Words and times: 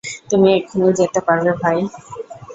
তুমি 0.29 0.47
এক্ষুণি 0.57 0.89
যেতে 0.99 1.19
পারবে, 1.27 1.51
ভাই? 1.61 1.79